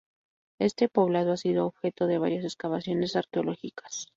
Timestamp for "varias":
2.17-2.43